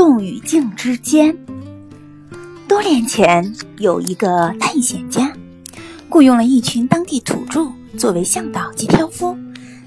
[0.00, 1.36] 动与静之间。
[2.66, 5.30] 多年前，有一个探险家，
[6.08, 9.36] 雇佣了一群当地土著作为向导及挑夫，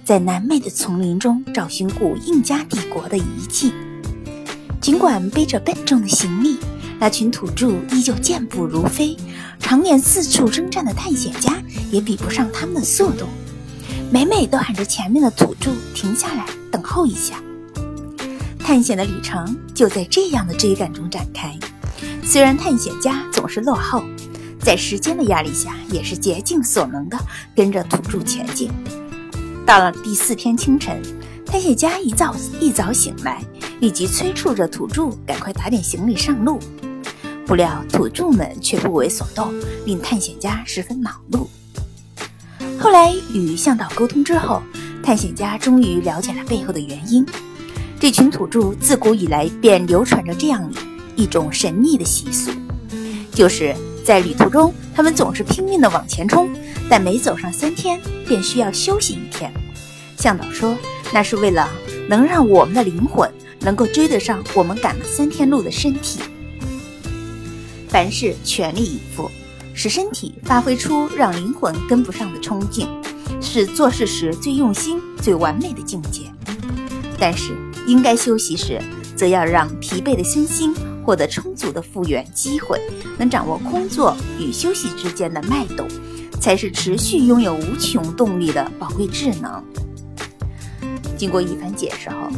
[0.05, 3.73] 在南美的丛林中找寻古印加帝国的遗迹。
[4.79, 6.59] 尽管背着笨重的行李，
[6.99, 9.17] 那群土著依旧健步如飞。
[9.57, 11.59] 常年四处征战的探险家
[11.91, 13.25] 也比不上他们的速度，
[14.11, 17.41] 每每都喊着前面的土著停下来等候一下。
[18.63, 21.53] 探险的旅程就在这样的追赶中展开。
[22.23, 24.03] 虽然探险家总是落后，
[24.59, 27.17] 在时间的压力下，也是竭尽所能的
[27.53, 28.71] 跟着土著前进。
[29.65, 31.01] 到了第四天清晨，
[31.45, 33.43] 探险家一早一早醒来，
[33.81, 36.57] 立即催促着土著赶快打点行李上路。
[37.45, 39.53] 不料土著们却不为所动，
[39.85, 41.49] 令探险家十分恼怒。
[42.79, 44.61] 后来与向导沟通之后，
[45.03, 47.25] 探险家终于了解了背后的原因。
[48.03, 50.69] 这群土著自古以来便流传着这样
[51.15, 52.51] 一种神秘的习俗，
[53.31, 56.49] 就是在旅途中，他们总是拼命地往前冲，
[56.89, 59.49] 但每走上三天，便需要休息一天。
[60.17, 60.75] 向导说，
[61.13, 61.69] 那是为了
[62.09, 66.19] 能让我们的灵魂能够追得上我们赶了三天路的身体。
[67.87, 69.31] 凡事全力以赴，
[69.73, 72.85] 使身体发挥出让灵魂跟不上的冲劲，
[73.39, 76.23] 是做事时最用心、最完美的境界。
[77.17, 77.55] 但是，
[77.87, 78.81] 应该休息时，
[79.15, 80.73] 则要让疲惫的身心
[81.05, 82.79] 获得充足的复原机会，
[83.17, 85.87] 能掌握工作与休息之间的脉动，
[86.39, 89.63] 才是持续拥有无穷动力的宝贵智能。
[91.17, 92.29] 经过一番解释后，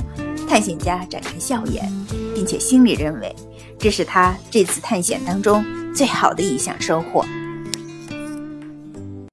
[0.48, 1.92] 探险家展开笑颜，
[2.34, 3.36] 并且心里认为。
[3.78, 7.24] 这是他这次探险当中最好的一项收获。